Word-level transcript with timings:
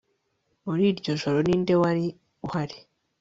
muri 0.65 0.83
iryo 0.91 1.11
joro 1.21 1.37
ninde 1.45 1.73
wari 1.81 2.05
uhari 2.45 2.77